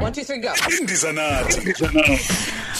1 0.00 0.10
2 0.10 0.24
3 0.24 0.40
go. 0.40 0.48
indiza 0.80 1.12
nathi. 1.12 1.74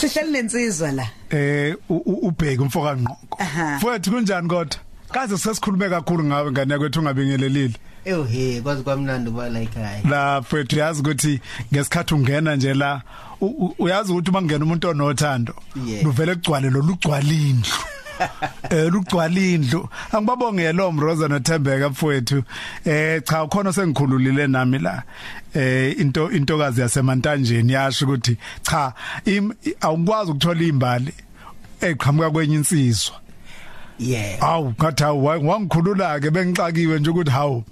Sihleli 0.01 0.33
lensizwa 0.33 0.93
la. 0.93 1.07
Eh 1.31 1.75
u- 1.89 2.03
u- 2.07 2.27
ubheke 2.29 2.63
umfoka 2.63 2.97
ngqoko 2.97 3.39
Aha. 3.43 3.79
futhi 3.81 4.11
kunjani 4.11 4.49
kodwa? 4.49 4.79
Kaze 5.13 5.39
sesikhulume 5.39 5.89
kakhulu 5.89 6.25
ngawe 6.25 6.51
ngane 6.53 6.79
kwethu 6.79 7.01
ungabingelelile 7.01 7.75
Ew 8.05 8.25
he 8.25 8.61
kwazi 8.61 8.83
kwamnandi 8.83 9.31
kuba 9.31 9.49
la 9.49 9.61
ekhaya. 9.61 10.03
la 10.11 10.41
mfethu 10.41 10.79
yazi 10.79 11.01
ukuthi 11.01 11.41
ngesikhathi 11.73 12.15
ungena 12.15 12.57
nje 12.57 12.75
la 12.75 13.03
u- 13.41 13.47
u- 13.47 13.75
uyazi 13.79 14.13
ukuthi 14.13 14.31
mangena 14.31 14.65
umuntu 14.65 14.89
onothando 14.89 15.55
Yeah. 15.87 16.05
luvele 16.05 16.35
kugcwale 16.35 16.71
lo 16.71 16.81
lugcwalindlu 16.81 17.73
eh 18.71 18.91
lugcwalindlu 18.93 19.89
angibabongela 20.13 20.73
lo 20.73 20.93
Mroza 20.93 21.29
noThembeka 21.29 21.89
mfowethu. 21.89 22.43
Eh 22.85 23.23
cha 23.25 23.45
ukhona 23.45 23.73
sengikhululile 23.73 24.47
nami 24.47 24.79
la. 24.79 25.03
Eh 25.55 25.95
into 26.01 26.31
intokazi 26.31 26.81
yasemantanjeni 26.81 27.73
yasho 27.73 28.05
ukuthi 28.07 28.37
cha 28.63 28.93
im- 29.25 29.55
awukwazi 29.81 30.31
ukuthola 30.31 30.63
imbali 30.63 31.13
eqhamuka 31.81 32.31
kwenye 32.31 32.55
insizwa. 32.55 33.15
Yeah. 34.01 34.43
awu 34.43 34.73
ngathi 34.81 35.05
awu 35.05 35.25
wa- 35.25 35.37
wangikhulula 35.39 36.21
ke 36.21 36.31
bengixakiwe 36.31 36.99
nje 37.01 37.11
ukuthi 37.11 37.31
hawu. 37.31 37.65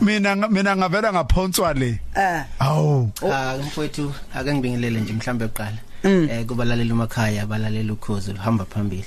Mina 0.00 0.36
nga- 0.36 0.48
mina 0.48 0.76
ngavela 0.76 1.12
ngaphonswa 1.12 1.74
le. 1.74 2.00
Eh. 2.16 2.42
Awu 2.58 3.10
Ah 3.32 3.56
mfowethu 3.58 4.12
ake 4.34 4.54
ngibingelele 4.54 5.00
nje 5.00 5.12
mhlambe 5.12 5.44
eqala. 5.44 5.78
Eh 6.04 6.44
kubalaleli 6.46 6.90
emakhaya 6.90 7.42
abalaleli 7.42 7.90
ukhozi 7.92 8.32
luhamba 8.32 8.64
phambili. 8.64 9.04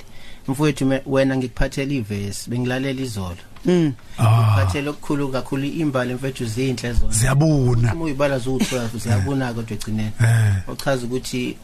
Mfowethu 0.50 0.86
me- 0.86 1.02
wena 1.06 1.38
ngikuphathela 1.38 1.94
ivesi 1.94 2.50
bengilalela 2.50 3.02
izolo. 3.02 3.38
mm 3.66 3.94
Ngikuphathela 4.22 4.90
okukhulu 4.90 5.30
kakhulu 5.32 5.66
imbali 5.66 6.14
mfowethu 6.14 6.46
zinhle 6.46 6.94
zona. 6.94 7.14
ziyabuna 7.14 7.94
Uma 7.94 8.04
uyibala 8.06 8.38
zu12 8.38 8.98
ziyabona 9.00 9.54
kodwa 9.54 9.74
egcineni. 9.74 10.12
eh 10.24 10.54
Ochaza 10.68 11.06
ukuthi 11.06 11.58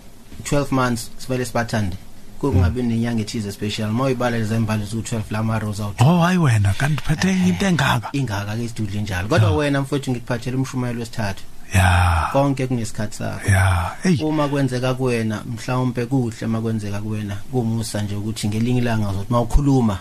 12 0.44 0.71
months 0.71 1.09
sivele 1.17 1.45
sibathande. 1.45 1.97
Kungabi 2.39 2.83
nenyanga 2.83 3.22
ethize 3.22 3.52
special. 3.52 3.89
Uma 3.89 4.03
uyibala 4.03 4.38
lezi 4.38 4.58
mbali 4.59 4.83
zu12 4.86 5.22
lama 5.31 5.59
rose 5.59 5.83
out. 5.83 6.02
oh 6.02 6.19
hayi 6.22 6.38
wena 6.38 6.73
kanti 6.73 7.03
phethe 7.03 7.31
into 7.31 7.66
engaka 7.66 8.09
ingaka 8.13 8.56
ke 8.56 8.63
isidudle 8.63 9.02
njalo 9.02 9.28
kodwa 9.28 9.52
wena 9.56 9.81
mfowethu 9.81 10.11
ngikuphathela 10.11 10.58
umshumayelo 10.58 11.00
wesithathu 11.00 11.44
ya. 11.73 12.30
Konke 12.31 12.67
kunesikhathi 12.67 13.17
sakho. 13.17 13.49
Ya. 13.52 13.91
Uma 14.21 14.47
kwenzeka 14.47 14.94
kuwena 14.94 15.44
mhlawumbe 15.45 16.05
kuhle 16.05 16.47
makwenzeka 16.47 16.99
kuwena 17.02 17.35
kumusa 17.52 18.02
nje 18.02 18.16
ukuthi 18.16 18.47
ngelinye 18.47 18.81
ilanga 18.81 19.09
uzothi 19.09 19.31
mawukhuluma 19.33 19.97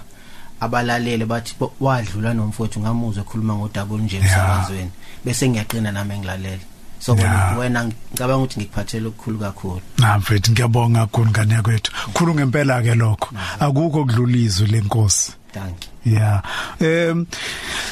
abalalele 0.60 1.26
bathi 1.26 1.54
"Bo- 1.60 1.72
wadlula 1.80 2.34
nomfowethu 2.34 2.80
ngamuzwe 2.80 3.22
ekhuluma 3.22 3.54
ngodouble 3.54 3.98
nje 4.04 4.16
emsakazweni. 4.16 4.90
Bese 5.24 5.48
ngiyaqina 5.48 5.92
nami 5.92 6.18
ngilalele 6.18 6.60
so 7.00 7.16
Ya. 7.16 7.56
wena 7.58 7.84
ngicabanga 7.84 8.36
ukuthi 8.36 8.60
ngikuphathele 8.60 9.06
okukhulu 9.08 9.38
kakhulu. 9.38 9.80
Na 9.98 10.18
mfethu 10.18 10.52
ngiyabonga 10.52 11.00
kakhulu 11.06 11.30
ngane 11.30 11.54
yakwethu. 11.54 11.92
Khulu 12.14 12.34
ngempela 12.34 12.82
ke 12.82 12.94
lokho 12.94 13.28
akukho 13.60 14.04
kudlulizwe 14.04 14.66
lenkosi 14.66 15.32
thank 15.54 15.84
you 15.84 15.90
Yeah. 16.06 16.42
Em 16.80 17.26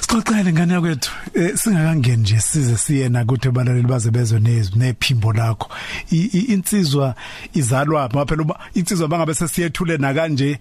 sixoxele 0.01 0.53
ngane 0.53 0.75
yakwethu 0.75 1.11
eh, 1.35 1.57
singakangeni 1.57 2.17
nje 2.17 2.41
size 2.41 2.77
siye 2.77 3.09
nakuthi 3.09 3.49
abalaleli 3.49 3.87
baze 3.87 4.11
bezwe 4.11 4.41
nezwi 4.41 4.79
nephimbo 4.79 5.33
lakho. 5.33 5.69
I- 6.11 6.29
i- 6.33 6.53
Insizwa 6.55 7.15
izalwa 7.55 8.09
phela 8.09 8.43
uba 8.43 8.59
insizwa 8.75 9.09
bangabe 9.09 9.35
sesiyethule 9.35 9.97
na 9.99 10.15
kanje 10.15 10.59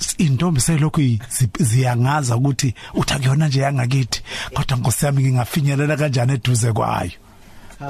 s- 0.00 0.14
intombi 0.18 0.60
selokhu 0.60 1.00
i- 1.00 1.18
zi- 1.30 1.48
ziyangaza 1.64 2.36
ukuthi 2.36 2.74
uthi 2.94 3.14
akuyona 3.14 3.48
nje 3.48 3.60
yangakithi 3.60 4.22
kodwa 4.54 4.76
nkosi 4.78 5.04
yami 5.06 5.22
ngingafinyelela 5.22 5.96
kanjani 5.96 6.32
eduze 6.32 6.72
kwayo. 6.72 7.10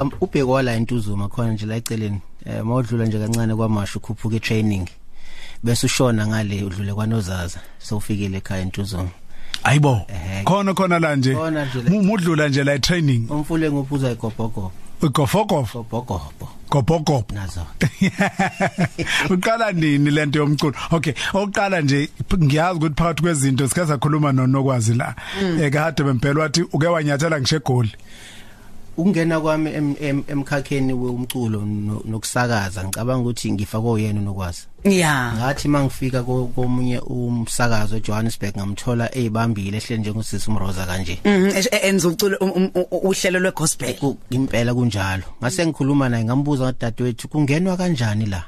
um 0.01 0.11
ubheko 0.21 0.61
la 0.61 0.73
entuzuma 0.73 1.27
khona 1.29 1.51
nje 1.53 1.65
la 1.65 1.75
eceleni 1.75 2.21
eh 2.45 2.63
mawudlula 2.63 3.05
nje 3.05 3.19
kancane 3.19 3.55
kwamasho 3.55 3.99
ukhuphuka 3.99 4.35
etraining 4.35 4.87
bese 5.63 5.85
ushona 5.85 6.27
ngale 6.27 6.63
udlule 6.63 6.93
kwanozaza 6.93 7.59
sowufikile 7.79 8.37
ekhaya 8.37 8.61
entuzuma 8.61 9.09
Ayibo. 9.63 10.01
Ehhe. 10.07 10.43
Khona 10.43 10.73
khona 10.73 10.99
la 10.99 11.15
nje. 11.15 11.33
Khona 11.35 11.65
nje 11.65 11.81
la. 11.81 11.89
Mu- 11.89 12.03
Mudlula 12.03 12.47
nje 12.49 12.63
la 12.63 12.79
training. 12.79 13.31
umfule 13.31 13.71
ngophuza 13.71 14.11
igobhogobo 14.11 14.71
Ugofogofo. 15.01 15.83
gobhogobo 15.91 16.49
Gobhogobo. 16.69 17.25
nazo 17.33 17.65
uqala 19.29 19.71
nini 19.71 20.11
lento 20.11 20.39
yomculo 20.39 20.73
okay 20.91 21.13
oqala 21.33 21.81
nje 21.81 22.09
ngiyazi 22.43 22.77
ukuthi 22.77 22.95
phakathi 22.95 23.21
kwezinto 23.21 23.67
sike 23.67 23.85
sakhuluma 23.85 24.31
nonokwazi 24.31 24.93
la 24.93 25.15
ekade 25.61 26.03
bempela 26.03 26.39
wathi 26.41 26.61
uke 26.73 26.87
wanyathela 26.87 27.39
ngisho 27.41 27.55
egoli 27.55 27.91
ukungena 28.97 29.39
kwami 29.41 29.69
em- 29.71 29.95
em- 30.01 30.23
emkhakheni 30.27 30.93
womculo 30.93 31.61
no- 31.65 32.01
nokusakaza 32.05 32.83
ngicabanga 32.83 33.21
ukuthi 33.21 33.51
ngifakwe 33.51 33.91
uyena 33.91 34.21
nokwazi 34.21 34.61
ya. 34.83 35.33
Ngathi 35.37 35.67
mangifika 35.67 36.23
ko- 36.23 36.51
komunye 36.55 36.99
umsakazo 36.99 37.97
eJohannesburg 37.97 38.55
ngamthola 38.57 39.15
ezibambile 39.17 39.77
ehle 39.77 39.97
njengosisi 39.97 40.49
umroza 40.49 40.85
kanje. 40.85 41.19
Mhm, 41.25 41.49
e- 41.57 41.69
e- 41.71 41.87
enza 41.89 42.07
uculo 42.07 42.37
um- 42.37 42.51
um- 42.55 42.71
u- 42.91 43.09
uhlelo 43.09 43.39
lwegospel. 43.39 43.95
Ku- 43.99 44.17
impela 44.29 44.73
kunjalo. 44.73 45.23
Ngase 45.41 45.65
ngikhuluma 45.65 46.09
naye 46.09 46.23
ngambuza 46.23 46.63
ngadadewethu 46.63 47.27
kungenwa 47.27 47.77
kanjani 47.77 48.25
la? 48.25 48.43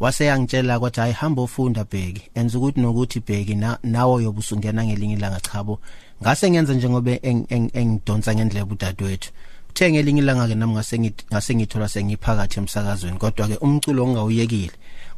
Wase 0.00 0.24
yangitshela 0.24 0.78
kwathi 0.78 1.00
hayi 1.00 1.12
hamba 1.12 1.42
ofunda 1.42 1.84
bheki. 1.84 2.22
Enza 2.34 2.58
ukuthi 2.58 2.80
nokuthi 2.80 3.20
bheki 3.20 3.54
na- 3.54 3.78
nawo 3.82 4.20
yobusungena 4.20 4.84
ngelinye 4.84 5.14
ilanga 5.14 5.40
chabo 5.40 5.80
ngase 6.22 6.50
ngenza 6.50 6.74
njengoba 6.74 7.10
eng- 7.10 7.46
eng- 7.50 7.70
engidonsa 7.74 8.34
ngendlela 8.34 8.66
udadewethu 8.66 9.30
uthe 9.78 9.92
ngelinye 9.92 10.22
ilanga 10.22 10.48
ke 10.48 10.54
nami 10.54 10.72
ngase 10.74 10.98
ngithi- 10.98 11.24
ngase 11.32 11.54
ngithola 11.54 11.88
sengiphakathi 11.88 12.58
emsakazweni 12.60 13.18
kodwa 13.18 13.46
ke 13.48 13.56
umculo 13.62 14.04
ongawuyekile 14.04 14.72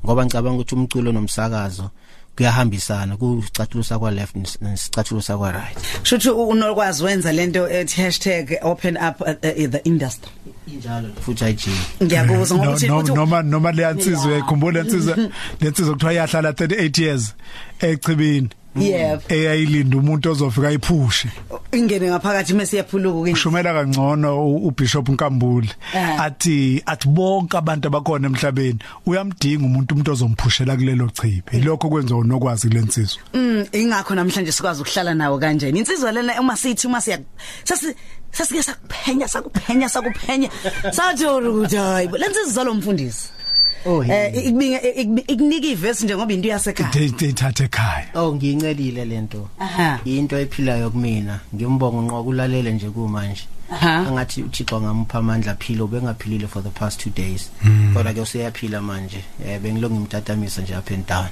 ngoba 0.04 0.24
ngicabanga 0.24 0.56
ukuthi 0.60 0.74
umculo 0.74 1.12
nomsakazo 1.12 1.90
kuyahambisana 2.36 3.16
kucathulo 3.16 3.82
sakwa 3.84 4.10
left 4.10 4.36
nesicathulo 4.60 5.20
sakwa 5.22 5.52
right 5.52 5.78
shuthi 6.02 6.28
unokwazi 6.30 7.04
wenza 7.04 7.32
lento 7.32 7.68
ethi 7.68 8.56
#open 8.62 8.96
up 8.96 9.20
uh, 9.20 9.28
uh, 9.28 9.70
the 9.70 9.80
industry. 9.84 10.30
Injalo 10.68 11.08
futhi 11.20 11.44
ayijiki 11.44 12.04
ngiyakubuza 12.04 12.54
No- 12.54 12.64
ngokuthi 12.64 12.86
no- 12.88 13.00
uthi- 13.02 13.14
noma 13.14 13.42
noma 13.42 13.72
le 13.72 13.82
yansizwe 13.82 14.38
ikhumbula 14.38 14.80
insizwe 14.80 15.30
lensizwe 15.60 15.92
kuthiwa 15.94 16.12
yahlala 16.12 16.50
38 16.52 17.02
years 17.02 17.34
echibini. 17.80 18.48
Yebo. 18.76 19.22
Eyayilinda 19.28 19.96
umuntu 19.96 20.30
ozofika 20.30 20.68
ayiphushe. 20.68 21.28
Ingene 21.72 22.08
ngaphakathi 22.10 22.54
mase 22.54 22.76
yaphuluka 22.76 23.24
ke 23.24 23.32
ushumela 23.32 23.72
kangcono 23.72 24.56
uBishop 24.66 25.08
Nkambule. 25.08 25.68
Ah. 25.94 26.24
athi 26.24 26.82
athi 26.86 27.08
bonke 27.08 27.56
abantu 27.56 27.88
abakhona 27.88 28.28
emhlabeni 28.28 28.78
uyamdinga 29.06 29.66
umuntu 29.66 29.94
umuntu 29.94 30.12
ozomphushela 30.12 30.76
kulelo 30.76 31.10
chibi. 31.10 31.42
Ilokho 31.52 31.88
kwenza 31.88 32.16
unokwazi 32.16 32.68
kulensizwe 32.68 33.22
Mm 33.34 33.64
ingakho 33.72 34.14
namhlanje 34.14 34.52
sikwazi 34.52 34.82
ukuhlala 34.82 35.14
nawo 35.14 35.38
kanjani 35.38 35.78
insizwa 35.78 36.12
lena 36.12 36.40
uma 36.40 36.56
sithi 36.56 36.86
uma 36.86 37.00
siya 37.00 37.18
sasi 37.64 37.94
sasike 38.32 38.62
sakuphenya 38.62 39.28
sakuphenya 39.28 39.88
sakuphenya. 39.88 40.48
Sathi 40.92 41.26
ukuthi 41.26 41.76
hayi 41.76 42.08
bo. 42.08 42.16
Lensizwa 42.16 42.52
zalo 42.52 42.74
mfundisi. 42.74 43.39
Oh 43.86 44.04
eh 44.04 44.46
ikubinga 44.46 44.78
ikbi- 44.80 45.24
ikunika 45.32 45.66
ivesi 45.66 46.04
njengoba 46.04 46.32
into 46.32 46.48
yasekhaya 46.48 46.90
deyithathe 46.92 47.64
ekhaya 47.64 48.06
Oh 48.14 48.34
ngiyincelile 48.34 49.04
lento. 49.04 49.48
Aha. 49.58 50.00
Into 50.04 50.38
ephilayo 50.38 50.90
kumina. 50.90 51.40
Ngimbonga 51.54 51.98
unqoka 51.98 52.28
ulalele 52.28 52.72
nje 52.72 52.90
kumanje. 52.90 53.42
Aha. 53.72 54.06
Angathi 54.08 54.42
uThixo 54.42 54.76
angamupha 54.76 55.18
amandla 55.18 55.54
philo 55.54 55.86
bengaphilile 55.86 56.46
for 56.48 56.62
the 56.62 56.70
past 56.70 57.06
2 57.06 57.10
days. 57.14 57.50
Kodwa 57.94 58.12
ke 58.12 58.20
useyaphila 58.20 58.80
manje. 58.82 59.24
Eh 59.46 59.60
bengilo 59.60 59.90
ngimtatamisa 59.90 60.62
nje 60.62 60.76
up 60.76 60.90
and 60.90 61.06
down. 61.06 61.28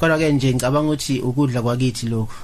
Kodwa 0.00 0.18
ke 0.18 0.32
nje 0.32 0.54
ngicabanga 0.54 0.92
ukuthi 0.92 1.20
ukudla 1.20 1.62
kwakithi 1.62 2.06
lokho 2.06 2.34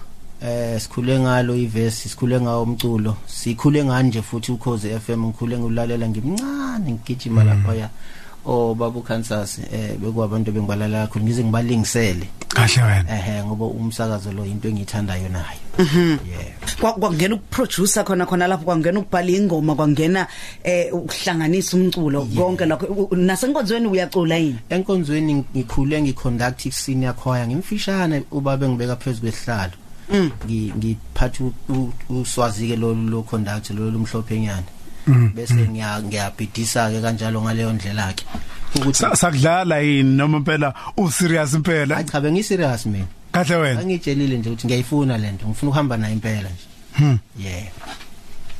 eh 0.42 0.80
sikhule 0.80 1.20
ngalo 1.20 1.56
ivesi 1.56 2.08
sikhule 2.08 2.40
ngawo 2.40 2.62
umculo 2.62 3.16
sikhule 3.26 3.84
ngani 3.84 4.08
nje 4.08 4.22
futhi 4.22 4.52
ukhoze 4.52 4.98
FM 4.98 5.24
ngikhule 5.24 5.58
ngulalela 5.58 6.08
ngimncane 6.08 6.92
ngigijima 6.92 7.44
lapha 7.44 7.74
ya 7.74 7.88
oh 8.46 8.74
babu 8.74 9.02
Kansas 9.02 9.58
eh 9.72 9.96
bekwabantu 9.98 10.52
bengibalala 10.52 11.06
kakhulu 11.06 11.24
ngize 11.24 11.44
ngibalingisele. 11.44 12.26
Kahle 12.48 12.82
wena. 12.82 13.04
Ehe 13.18 13.44
ngoba 13.44 13.64
umsakazo 13.66 14.32
lo 14.32 14.44
into 14.44 14.68
engiyithandayo 14.68 15.28
nayo. 15.28 15.58
Yeah. 15.78 16.52
Kwa- 16.80 16.92
kwangena 16.92 17.34
ukuproducer 17.34 18.04
khona 18.04 18.26
khona 18.26 18.46
lapho 18.46 18.64
kwangena 18.64 19.00
ukubhala 19.00 19.30
ingoma 19.30 19.74
kwangena 19.74 20.26
eh 20.64 20.92
ukuhlanganisa 20.94 21.76
umculo 21.76 22.26
konke 22.36 22.66
lakho 22.66 22.86
U- 22.86 23.08
u- 23.10 23.16
nasenkonzweni 23.16 23.86
uyacula 23.86 24.36
yini? 24.36 24.58
Enkonzweni 24.70 25.34
ngikhule 25.54 26.02
ngiconduct 26.02 26.70
senior 26.70 27.14
choir 27.16 27.46
ngimfishane 27.48 28.22
ubabe 28.30 28.68
ngibeka 28.68 28.96
phezulu 28.96 29.32
kwesihlalo 29.32 29.72
ngi 30.46 30.72
ngiphatha 30.76 31.44
u- 31.44 31.52
u- 31.68 32.20
uswazike 32.20 32.76
lo 32.76 32.94
lo 32.94 33.22
conduct 33.22 33.70
lo 33.70 33.90
lumhlophe 33.90 34.40
nyana. 34.40 34.62
Bese 35.34 35.54
ngiya 35.54 36.02
ngiyabhidisa 36.02 36.90
ke 36.90 37.00
kanjalo 37.00 37.42
ngaleyo 37.42 37.72
ndlela 37.72 38.02
yakhe 38.06 38.24
ukuthi 38.76 38.98
Sa- 38.98 39.16
sakudlala 39.16 39.78
yini 39.80 40.16
noma 40.16 40.38
impela 40.38 40.74
u 40.96 41.10
serious 41.10 41.54
impela? 41.54 41.94
Hayi 41.94 42.06
cha 42.08 42.20
bengiserious 42.20 42.86
mina. 42.86 43.06
Kahle 43.32 43.56
wena? 43.56 43.80
Angitshelile 43.80 44.38
nje 44.38 44.50
ukuthi 44.50 44.66
ngiyayifuna 44.66 45.18
lento 45.18 45.46
ngifuna 45.46 45.68
ukuhamba 45.70 45.96
nayo 45.96 46.12
impela 46.12 46.48
nje. 46.48 46.64
Hmm. 46.98 47.18
yeah. 47.38 47.66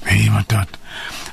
Hey 0.04 0.30
madoda. 0.30 0.66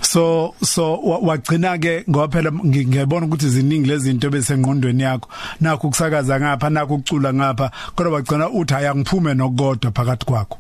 So 0.02 0.54
so 0.64 0.96
wa- 0.98 1.18
wagcina 1.20 1.78
ke 1.78 2.04
ngoba 2.10 2.28
phela 2.28 2.52
ngi- 2.52 2.88
ngiyabona 2.88 3.26
ukuthi 3.26 3.50
ziningi 3.50 3.88
lezi 3.90 4.04
zinto 4.04 4.30
besengqondweni 4.30 5.04
yakho. 5.04 5.30
Nakho 5.62 5.88
ukusakaza 5.88 6.40
ngapha 6.40 6.70
nakho 6.70 6.94
ukucula 6.96 7.34
ngapha 7.34 7.72
kodwa 7.96 8.14
wagcina 8.14 8.50
uthi 8.50 8.74
ayangiphume 8.74 9.34
nokodwa 9.34 9.92
phakathi 9.92 10.26
kwakho. 10.26 10.58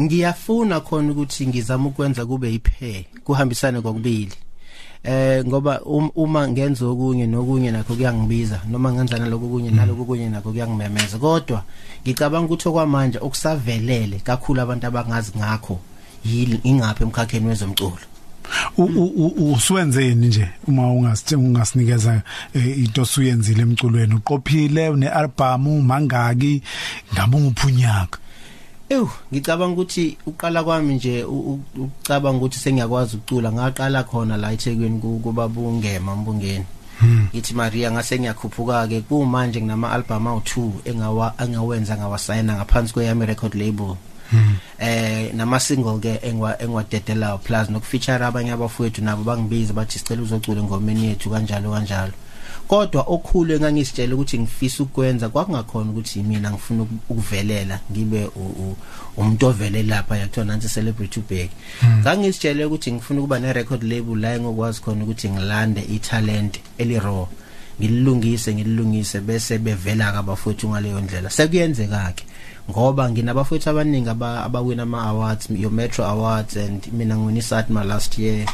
Ngiyafuna 0.00 0.80
khona 0.80 1.12
ukuthi 1.12 1.46
ngizama 1.46 1.88
ukwenza 1.88 2.26
kube 2.26 2.54
ipair 2.54 3.04
kuhambisane 3.24 3.80
kokubili. 3.80 4.32
Eh 5.04 5.44
ngoba 5.46 5.80
um- 5.80 6.10
uma 6.14 6.48
ngenza 6.48 6.86
okunye 6.86 7.26
nokunye 7.26 7.70
nakho 7.70 7.94
kuyangibiza 7.94 8.60
noma 8.70 8.92
ngenza 8.92 9.18
naloko 9.18 9.48
kunye 9.48 9.70
naloko 9.70 10.04
kunye 10.04 10.28
nakho 10.28 10.50
kuyangimemeza. 10.50 11.18
Kodwa 11.18 11.62
ngicabanga 12.02 12.46
ukuthi 12.46 12.68
okwamanje 12.68 13.18
okusavelele 13.18 14.20
kakhulu 14.24 14.60
abantu 14.60 14.86
abangazi 14.86 15.32
ngakho 15.38 15.78
yini 16.24 16.60
ingaphi 16.64 17.02
emkhakheni 17.02 17.46
wezomculo. 17.48 17.98
Uswenzeni 19.56 20.26
nje 20.26 20.48
uma 20.66 20.92
ungasithenga 20.92 21.48
ungasinikeza 21.48 22.22
eh, 22.54 22.78
into 22.78 23.02
osuyenzile 23.02 23.62
emculweni? 23.62 24.14
Uqophile 24.14 24.88
unealbum 24.88 25.82
mangaki 25.86 26.62
ngabe 27.14 27.38
nguphunyaka 27.38 28.18
Ew 28.90 29.06
ngicabanga 29.32 29.72
ukuthi 29.74 30.16
uqala 30.26 30.64
kwami 30.64 30.94
nje 30.94 31.24
u- 31.24 31.44
u- 31.52 31.60
ucabanga 31.84 32.38
ukuthi 32.38 32.58
sengiyakwazi 32.58 33.16
ukucula 33.16 33.52
ngaqala 33.52 34.04
khona 34.04 34.36
la 34.36 34.52
eThekwini 34.52 34.98
ku- 35.00 35.20
kuba 35.22 35.48
bungema 35.48 36.16
mbungeni 36.16 36.64
ngithi 37.34 37.54
Maria 37.54 37.92
ngase 37.92 38.18
ngiyakhuphuka 38.18 38.88
ke 38.88 39.00
kumanje 39.00 39.60
nginama 39.60 39.92
album 39.92 40.24
awu2 40.26 40.70
engawa 40.84 41.34
engawenza 41.38 41.96
ngawasayina 41.96 42.56
ngaphansi 42.56 42.92
kweyami 42.94 43.26
record 43.26 43.54
label. 43.54 43.96
Eh 44.80 45.30
nama 45.34 45.60
single 45.60 45.98
ke 46.00 46.18
engwa 46.22 46.58
engwadedelayo 46.62 47.38
plus 47.38 47.70
nokufeature 47.70 48.24
abanye 48.24 48.52
abafowethu 48.52 49.04
nabo 49.04 49.22
bangibiza 49.24 49.72
bathi 49.72 49.98
sicela 49.98 50.22
uzocula 50.22 50.62
ngomeni 50.62 51.06
yethu 51.06 51.30
kanjalo 51.30 51.70
kanjalo. 51.70 52.12
Kodwa 52.68 53.02
okhulu 53.06 53.54
engangisitshela 53.54 54.14
ukuthi 54.14 54.38
ngifisa 54.38 54.82
ukwenza 54.82 55.28
kwakungakhona 55.28 55.90
ukuthi 55.90 56.22
mina 56.22 56.50
ngifuna 56.50 56.82
uku- 56.82 56.94
ukuvelela 57.08 57.80
ngibe 57.92 58.24
u- 58.36 58.54
u- 58.62 58.76
umuntu 59.16 59.46
ovele 59.46 59.82
lapha 59.82 60.16
yakuthiwa 60.16 60.46
nansi 60.46 60.68
celebrity 60.68 61.20
ubheki 61.20 61.54
ngangisitshele 62.00 62.64
ukuthi 62.64 62.92
ngifuna 62.92 63.20
ukuba 63.20 63.38
ne 63.38 63.52
record 63.52 63.82
label 63.82 64.16
la 64.20 64.34
engokwazi 64.34 64.80
khona 64.80 65.04
ukuthi 65.04 65.28
ngilande 65.30 65.80
italent 65.80 66.60
eliraw 66.78 67.26
ngilungise 67.80 68.54
ngilungise 68.54 69.20
bese 69.20 69.58
bevela 69.58 70.12
ke 70.12 70.18
abafowethu 70.18 70.68
ngaleyo 70.68 71.00
ndlela. 71.00 71.30
Sekuyenzeka 71.30 72.12
ke 72.16 72.24
ngoba 72.70 73.10
nginabafowethu 73.10 73.70
abaningi 73.70 74.08
aba- 74.08 74.44
abawina 74.44 74.82
ama 74.82 75.02
awards 75.02 75.48
yo 75.50 75.70
Metro 75.70 76.04
Awards 76.04 76.56
and 76.56 76.86
mina 76.92 77.16
ngwini 77.16 77.42
Satma 77.42 77.84
last 77.84 78.18
year 78.18 78.46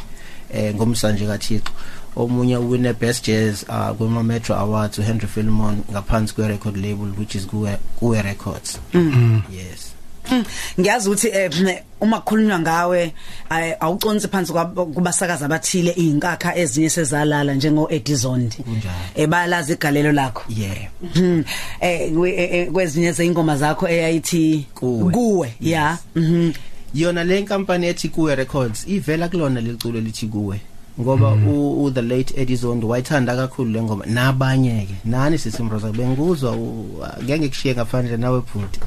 eh 0.53 0.75
ngomsanje 0.75 1.25
kaThixo. 1.25 1.71
Omunye 2.15 2.57
uwine 2.57 2.93
best 2.93 3.27
jazz 3.27 3.63
uh, 3.69 3.89
kuma 3.97 4.23
Metro 4.23 4.55
Awards 4.55 4.99
uHenry 4.99 5.27
Filmon 5.27 5.77
ngaphansi 5.91 6.33
kwe 6.35 6.47
record 6.47 6.75
label 6.77 7.11
which 7.19 7.35
is 7.35 7.45
kuwe 7.45 7.77
kuwe 7.99 8.21
records. 8.21 8.79
Yes. 8.93 9.91
Mm, 10.31 10.43
ngiyazi 10.79 11.09
ukuthi 11.09 11.27
eh, 11.27 11.51
ne- 11.61 11.83
uma 12.01 12.19
kukhulunywa 12.19 12.59
ngawe 12.59 13.13
ay- 13.49 13.75
awuconsi 13.79 14.27
phansi 14.27 14.51
kwab- 14.53 14.93
kubasakaza 14.93 15.45
abathile 15.45 15.93
izinkakha 15.95 16.55
ezinye 16.55 16.89
sezalala 16.89 17.53
njengo 17.53 17.87
Edizondi 17.91 18.55
Kunjalo. 18.55 18.95
eh 19.15 19.27
bayalazi 19.27 19.73
igalelo 19.73 20.11
lakho. 20.11 20.43
Yeah. 20.49 20.77
Mhm. 21.03 21.43
eh 21.81 22.11
kwe- 22.11 22.33
eh, 22.37 22.53
eh, 22.53 22.71
kwezinye 22.71 23.11
zeingoma 23.11 23.57
zakho 23.57 23.87
eyayithi 23.87 24.65
Kuwe. 24.73 25.13
kuwe 25.13 25.53
ya? 25.61 25.97
Mhm. 26.15 26.51
Yona 26.93 27.23
le 27.23 27.41
nkampani 27.41 27.87
ethi 27.87 28.09
kuwe 28.09 28.35
records 28.35 28.87
ivela 28.87 29.29
kulona 29.29 29.61
leculo 29.61 29.99
lithi 29.99 30.27
kuwe. 30.27 30.59
Ngoba 30.99 31.31
u, 31.47 31.83
u 31.83 31.91
the 31.91 32.01
late 32.01 32.33
Eddie 32.37 32.55
Zondo 32.55 32.87
wayithanda 32.87 33.35
kakhulu 33.35 33.71
le 33.71 33.81
ngoma. 33.81 34.05
Nabanye 34.05 34.85
ke 34.87 34.95
nani 35.05 35.37
sisimroza 35.37 35.91
benguzwa 35.91 36.51
u- 36.51 37.03
ngeke 37.23 37.39
ngikushiye 37.39 37.73
ngaphandle 37.75 38.17
nawe 38.17 38.39
bhuti 38.41 38.79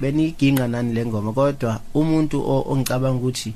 beniginqa 0.00 0.68
nani 0.68 0.92
le 0.94 1.06
ngoma? 1.06 1.32
Kodwa 1.32 1.80
umuntu 1.94 2.40
o- 2.42 2.64
ongicabanga 2.70 3.18
ukuthi 3.18 3.54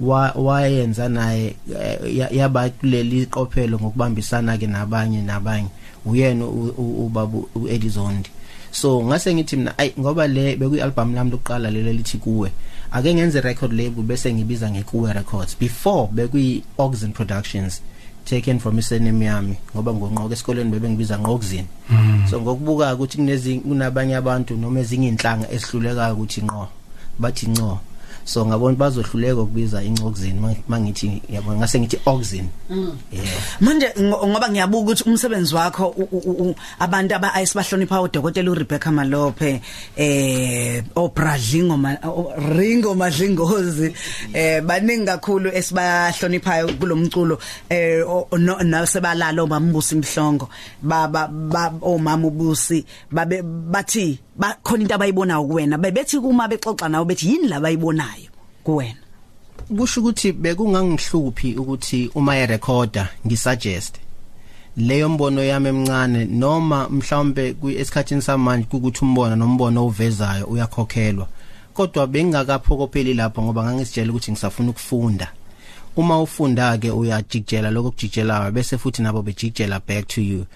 wa- 0.00 0.32
wayenza 0.34 1.08
naye 1.08 1.54
eh, 1.82 2.16
ya- 2.16 2.30
yaba 2.30 2.68
kuleli 2.70 3.26
qophelo 3.26 3.78
ngokubambisana 3.78 4.58
ke 4.58 4.66
nabanye 4.66 5.22
nabanye. 5.22 5.68
Uyena 6.06 6.44
u- 6.44 6.74
u- 6.76 7.06
ubabu 7.06 7.48
uEddie 7.54 7.88
Zondi 7.90 8.30
so 8.70 9.00
ngase 9.04 9.34
ngithi 9.34 9.56
mina 9.56 9.78
ay 9.78 9.90
ngoba 10.00 10.26
le 10.26 10.56
bekuyi 10.56 10.80
album 10.80 11.14
lami 11.14 11.30
lokuqala 11.30 11.70
lelo 11.70 11.92
lithi 11.92 12.18
kuwe 12.18 12.50
ake 12.94 13.14
ngenze 13.14 13.40
record 13.40 13.72
label 13.72 14.02
bese 14.02 14.34
ngibiza 14.34 14.70
ngekuwe 14.70 15.12
records. 15.12 15.56
Before 15.58 16.08
bekuyi 16.12 16.62
Oxen 16.78 17.12
Productions 17.12 17.82
taken 18.24 18.58
from 18.58 18.78
isename 18.78 19.24
yami 19.24 19.56
ngoba 19.74 19.92
ngonqoko 19.94 20.32
esikoleni 20.32 20.70
bebengibiza 20.70 21.18
ngoxin. 21.18 21.66
So 22.30 22.40
ngokubuka 22.40 22.94
ukuthi 22.94 23.16
kunezi 23.16 23.58
kunabanye 23.58 24.16
abantu 24.16 24.56
noma 24.56 24.80
ezinye 24.80 25.08
inhlanga 25.08 25.50
esihluleka 25.50 26.12
ukuthi 26.12 26.42
ngqo 26.42 26.68
bathi 27.18 27.46
ngqo. 27.48 27.78
So 28.24 28.46
ngabona 28.46 28.76
bazohluleka 28.76 29.40
ukubiza 29.40 29.82
incoxin 29.82 30.40
mangithi 30.68 31.22
yabo 31.28 31.52
ngase 31.56 31.80
ngithi 31.80 31.98
oxin 32.06 32.48
yeah. 33.12 33.28
Manje 33.60 33.88
ngo- 34.00 34.26
ngoba 34.28 34.48
ngiyabuka 34.48 34.82
ukuthi 34.82 35.04
umsebenzi 35.08 35.54
wakho 35.54 35.86
u- 35.88 36.08
u- 36.12 36.36
u- 36.50 36.54
abantu 36.78 37.14
aba 37.14 37.34
ayisibahlonipha 37.34 38.00
uDokotela 38.02 38.50
uRebecca 38.50 38.90
Malope 38.92 39.60
eh 39.96 40.82
oBradlingo 40.96 41.76
Ma- 41.76 41.98
o- 42.04 42.32
Ringo 42.56 42.94
Madlingozi 42.94 43.92
eh 44.32 44.60
baningi 44.62 45.04
kakhulu 45.06 45.50
esibahloniphayo 45.52 46.68
kulomculo 46.80 47.38
eh 47.68 48.00
o- 48.06 48.28
no- 48.38 48.62
nasebalala 48.64 49.42
omambusi 49.42 49.94
imhlongo 49.94 50.48
baba 50.82 51.28
ba- 51.28 51.72
omama 51.82 52.26
ubusi 52.28 52.84
babe 53.12 53.42
bathi 53.42 54.18
bakhona 54.36 54.82
into 54.82 54.94
abayibonayo 54.94 55.44
kuwena. 55.44 55.78
Bebethi 55.78 56.20
kuma 56.20 56.48
bexoxa 56.48 56.88
nawe 56.88 57.04
bethi 57.04 57.28
yini 57.28 57.48
la 57.48 57.60
bayibonayo 57.60 58.30
kuwena? 58.64 59.00
Kusho 59.76 60.00
ukuthi 60.00 60.32
bekungangihluphi 60.32 61.56
ukuthi 61.56 62.10
uma 62.14 62.36
erecorda 62.36 63.08
ngisuggest 63.26 64.04
leyo 64.76 65.08
mbono 65.08 65.44
yami 65.44 65.68
emncane 65.68 66.24
noma 66.24 66.88
mhlawumbe 66.88 67.56
esikhathini 67.78 68.22
samanje 68.22 68.66
ukuthi 68.72 69.04
umbono 69.04 69.36
nombono 69.36 69.86
ovezayo 69.86 70.46
uyakhokhelwa. 70.46 71.28
Kodwa 71.74 72.06
bengingakaphokopheli 72.06 73.14
lapho 73.14 73.42
ngoba 73.42 73.64
ngangisitshela 73.64 74.10
ukuthi 74.10 74.32
ngisafuna 74.32 74.70
ukufunda. 74.70 75.28
Uma 75.96 76.22
ufunda 76.22 76.78
ke 76.78 76.90
uyajikjela 76.90 77.70
lokho 77.70 77.90
kujikjelayo 77.90 78.50
bese 78.50 78.78
futhi 78.78 79.02
nabo 79.02 79.22
bejikjela 79.22 79.80
back 79.86 80.08
to 80.08 80.20
you. 80.20 80.46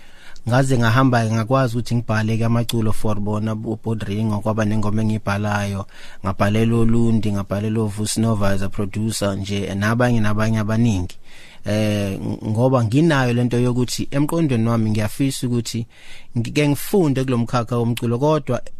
Ngaze 0.48 0.78
ngahamba 0.78 1.24
ngakwazi 1.30 1.76
ukuthi 1.76 1.94
ngibhale 1.94 2.38
ke 2.38 2.44
amaculo 2.44 2.92
for 2.92 3.20
bona 3.20 3.52
uBodringo 3.52 4.40
kwaba 4.40 4.64
nengoma 4.64 5.02
engibhalayo 5.02 5.84
ngabhalela 6.24 6.74
olundi 6.76 7.32
ngabhalela 7.32 7.80
uVusnova 7.84 8.48
as 8.56 8.62
a 8.62 8.68
producer 8.68 9.36
nje 9.36 9.74
nabanye 9.74 10.20
nabanye 10.20 10.58
abaningi. 10.58 11.16
Eh 11.66 12.18
ngoba 12.48 12.84
nginayo 12.84 13.32
lento 13.32 13.58
yokuthi 13.60 14.08
emqondweni 14.10 14.68
wami 14.68 14.90
ngiyafisa 14.90 15.46
ukuthi 15.46 15.86
ngike 16.38 16.68
ngifunde 16.68 17.24
kulomkhakha 17.24 17.76
womculo 17.76 18.18
kodwa 18.18 18.62
eh, 18.64 18.72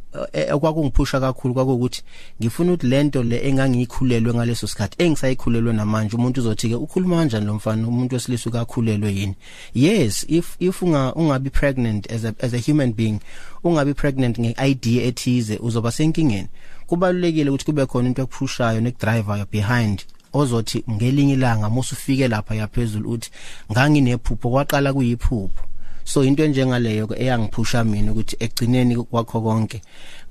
okwakungiphusha 0.53 1.21
kakhulu 1.21 1.55
kwakuthi 1.55 2.03
ngifuna 2.41 2.73
ukuthi 2.73 2.87
lento 2.87 3.23
le 3.23 3.49
engangiyikhulelwe 3.49 4.35
ngaleso 4.35 4.67
sikhathi 4.67 5.03
engisayikhulelwe 5.05 5.73
namanje 5.73 6.17
umuntu 6.17 6.41
uzothi 6.41 6.69
ke 6.69 6.75
ukhuluma 6.75 7.17
kanjani 7.17 7.47
lo 7.47 7.55
mfana? 7.55 7.88
Umuntu 7.88 8.15
wesilisa 8.15 8.50
ukakhulelwe 8.50 9.15
yini? 9.15 9.35
Yes 9.75 10.27
if 10.29 10.57
if 10.61 10.83
unga 10.83 11.12
ungabi 11.15 11.50
pregnant 11.50 12.12
as 12.12 12.25
a 12.25 12.35
as 12.41 12.55
a 12.55 12.59
human 12.59 12.93
being 12.93 13.21
ungabi 13.65 13.95
pregnant 13.95 14.38
ngeidea 14.38 15.05
ethize 15.05 15.59
uzoba 15.61 15.93
senkingeni. 15.93 16.49
Kubalulekile 16.87 17.50
ukuthi 17.50 17.65
kube 17.65 17.87
khona 17.87 18.09
into 18.09 18.23
ekuphushayo 18.23 18.81
nekudrivayo 18.81 19.47
behind 19.53 20.05
ozothi 20.33 20.85
ngelinye 20.91 21.33
ilanga 21.33 21.71
musufike 21.71 22.29
lapha 22.29 22.55
yaphezulu 22.55 23.11
uthi 23.11 23.31
nganginephupho 23.73 24.50
kwaqala 24.50 24.93
kuyiphupho. 24.93 25.67
So 26.09 26.25
into 26.25 26.43
enjengaleyo 26.45 27.07
ke 27.07 27.15
eyangiphusha 27.23 27.85
mina 27.85 28.12
ukuthi 28.12 28.37
egcineni 28.41 28.97
kwakho 28.97 29.41
konke 29.41 29.83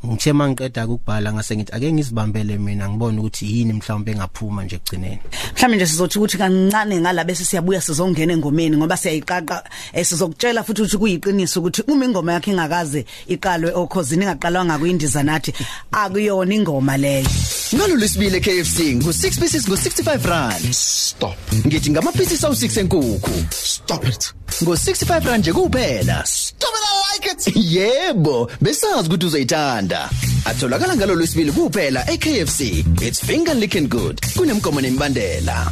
ngithe 0.06 0.34
mangiqeda 0.34 0.86
ukubhala 0.86 1.34
ngase 1.34 1.56
ngithi 1.56 1.72
ake 1.76 1.94
ngizibambele 1.94 2.58
mina 2.58 2.90
ngibone 2.90 3.20
ukuthi 3.20 3.46
yini 3.46 3.74
mhlawumbe 3.74 4.12
engaphuma 4.12 4.64
nje 4.64 4.76
egcineni 4.76 5.20
mhlawumbe 5.54 5.76
nje 5.76 5.86
sizothi 5.86 6.20
ukuthi 6.20 6.38
kancane 6.38 7.02
ngala 7.02 7.24
bese 7.24 7.46
siyabuya 7.46 7.82
sizongena 7.82 8.34
engomeni 8.34 8.78
ngoba 8.78 8.98
siyayiqaqa 8.98 9.64
eh, 9.94 10.06
sizokutshela 10.06 10.64
futhi 10.64 10.82
ukuthi 10.82 10.98
kuyiqiniso 10.98 11.60
ukuthi 11.60 11.82
uma 11.88 12.06
ingoma 12.06 12.34
yakhe 12.34 12.52
ingakaze 12.52 13.06
iqalwe 13.28 13.72
okhosini 13.74 14.24
ingaqalwanga 14.24 14.78
kuyindiza 14.78 15.24
nathi 15.24 15.54
akuyona 15.92 16.54
ingoma 16.56 16.98
leyo 16.98 17.30
Ngalo 17.76 17.96
lesibili 17.96 18.40
KFC 18.40 18.80
ngo6 18.80 19.40
pieces 19.40 19.68
ngo65 19.68 20.26
rand. 20.26 20.72
Stop. 20.72 21.36
Ngithi 21.66 21.92
ngamaphisi 21.92 22.36
sawu6 22.36 22.80
enkukhu. 22.80 23.32
Stop 23.52 24.08
it. 24.08 24.34
Ngo65 24.62 25.26
rand 25.26 25.40
nje 25.40 25.54
kuphela. 25.70 26.26
Stop 26.26 26.70
it. 26.74 26.84
I 26.90 27.14
like 27.14 27.26
it. 27.32 27.56
Yebo, 27.56 28.50
besazi 28.62 29.10
ukuthi 29.10 29.26
uzoyithanda. 29.26 30.10
Atholakala 30.46 30.96
ngalo 30.96 31.16
lesibili 31.16 31.52
kuphela 31.52 32.06
eKFC. 32.12 32.86
It's 33.02 33.20
finger 33.26 33.54
licking 33.54 33.88
good. 33.88 34.22
Kunemkomo 34.36 34.82
nemibandela. 34.82 35.72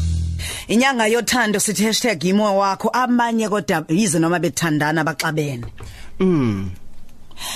inyanga 0.67 1.07
yothando 1.07 1.59
sithi 1.59 2.29
#imo 2.29 2.57
wakho 2.57 2.89
abanye 2.93 3.49
kodwa 3.49 3.85
yize 3.89 4.19
noma 4.19 4.39
bethandana 4.39 5.03
baxabene 5.03 5.65
mm 6.19 6.69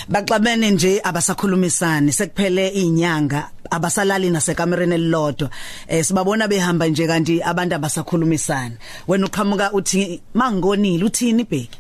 baxabene 0.08 0.72
nje 0.72 1.02
abasakhulumisani 1.04 2.12
sekuphele 2.12 2.68
inyanga 2.68 3.50
abasalali 3.72 4.30
nasekamereni 4.30 4.96
elilodwa 4.96 5.50
eh 5.88 6.04
sibabona 6.06 6.48
behamba 6.48 6.88
nje 6.88 7.08
kanti 7.08 7.42
abantu 7.42 7.76
abasakhulumisani 7.76 8.76
wena 9.08 9.26
uqhamuka 9.26 9.74
uthi 9.74 10.22
mangonile 10.34 11.04
uthini 11.04 11.44
bheki 11.44 11.79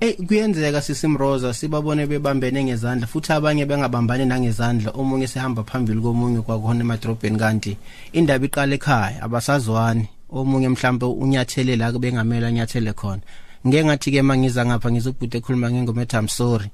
Eh 0.00 0.16
kuyenzeka 0.26 0.82
sisimroza 0.82 1.54
sibabone 1.54 2.06
bebambene 2.06 2.64
ngezandla 2.64 3.06
futhi 3.06 3.32
abanye 3.32 3.64
bengabambani 3.66 4.24
nangezandla. 4.26 4.90
Omunye 4.90 5.26
sehamba 5.26 5.62
phambili 5.62 6.00
komunye 6.00 6.40
kwakhona 6.42 6.80
emadrobheni 6.80 7.38
kanti 7.38 7.76
indaba 8.12 8.44
iqala 8.44 8.74
ekhaya 8.74 9.22
abasazwani. 9.22 10.08
Omunye 10.30 10.68
mhlambe 10.68 11.06
unyathele 11.06 11.76
la 11.76 11.92
bengamela 11.92 12.50
nyathele 12.50 12.92
khona. 12.92 13.22
Ngeke 13.66 13.84
ngathi 13.84 14.10
ke 14.10 14.22
mangiza 14.22 14.66
ngapha 14.66 14.90
ngizobhude 14.92 15.38
ekhuluma 15.38 15.70
ngengoma 15.70 16.02
ethi 16.02 16.16
I'm 16.16 16.28
sorry. 16.28 16.70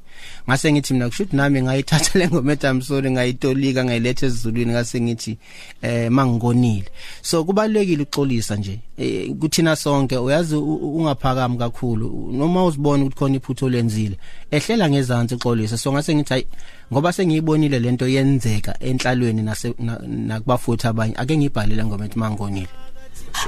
Ngase 0.49 0.73
ngithi 0.73 0.95
mina 0.95 1.09
kushuthi 1.09 1.37
nami 1.37 1.63
ngayithatha 1.63 2.19
le 2.19 2.29
ngoma 2.31 2.53
ethi 2.53 2.67
I'm 2.67 2.83
sorry 2.83 3.11
ngayitolika 3.11 3.85
ngayiletha 3.85 4.27
ezulwini 4.27 4.73
ngase 4.73 5.01
ngithi 5.01 5.39
eh 5.83 6.11
mangikonile 6.11 6.91
so 7.23 7.45
kubalekile 7.45 8.03
uxolisa 8.03 8.57
nje. 8.57 8.79
Eh, 8.99 9.31
kuthina 9.41 9.77
sonke 9.77 10.17
uyazi 10.17 10.57
u- 10.57 10.97
ungaphakami 10.99 11.59
kakhulu. 11.59 12.31
Noma 12.33 12.65
uzibona 12.65 13.05
ukuthi 13.05 13.17
khona 13.19 13.37
iphutho 13.37 13.69
lenzile 13.69 14.17
ehlela 14.51 14.91
ngezantsi 14.91 15.35
uxolisa 15.35 15.79
so 15.79 15.93
ngase 15.93 16.15
ngithi 16.15 16.33
hayi 16.33 16.47
ngoba 16.93 17.13
sengiyibonile 17.13 17.79
lento 17.79 18.09
yenzeka 18.09 18.75
enhlalweni 18.81 19.43
nase 19.43 19.75
na- 19.79 20.01
nakubafuthi 20.07 20.87
abanye 20.87 21.15
ake 21.17 21.37
ngibhalele 21.37 21.85
ngoma 21.85 22.05
ethi 22.05 22.19
mangikonile 22.19 22.69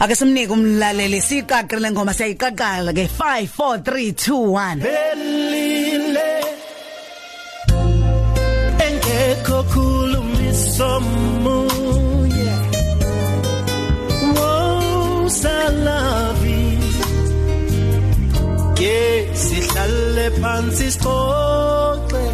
ake 0.02 0.14
simnike 0.20 0.52
umlaleli 0.56 1.20
siqaqile 1.28 1.88
ngoma 1.90 2.12
siyayiqaqala 2.18 2.90
ke. 2.96 3.04
5 3.06 3.46
4 3.58 3.82
3 3.82 4.12
2 4.12 4.54
1 4.54 4.80
belile. 4.86 6.30
Engekho 8.86 9.58
khulumisomunye 9.72 12.52
wosalavi 14.36 16.62
ke 18.78 18.98
sihlale 19.44 20.26
phansi 20.40 20.88
sixoxe 20.94 22.24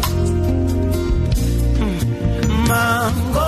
mangonile 2.69 3.38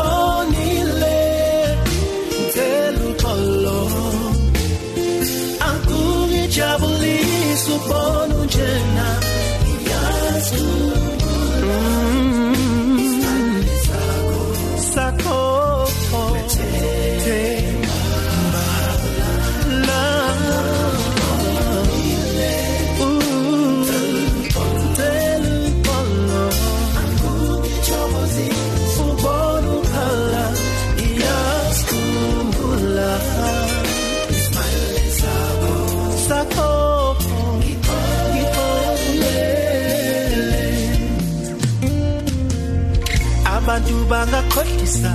bangakhohlisa 44.92 45.14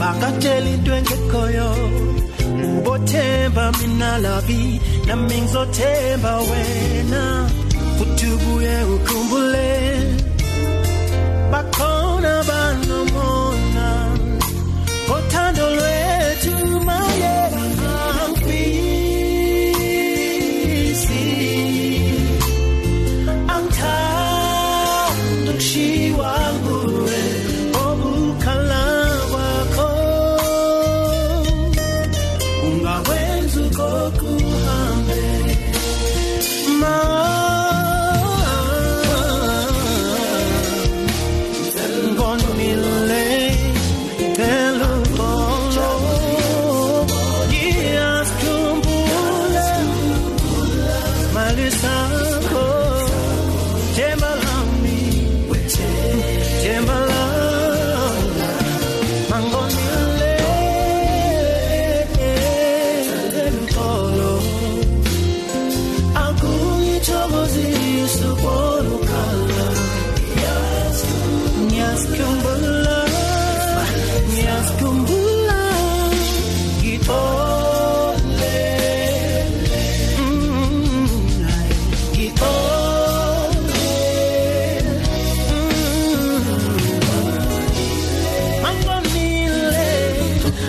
bangatshela 0.00 0.68
into 0.74 0.90
engekhoyo 0.98 1.68
ubothemba 2.78 3.72
mina 3.78 4.18
labi 4.18 4.80
nami 5.06 5.40
ngizothemba 5.42 6.32
wena. 6.48 7.22
Futhi 7.96 8.26
ubuye 8.34 8.76
ukhumbule. 8.94 9.70
Bakhona 11.52 12.34
banomona 12.48 13.37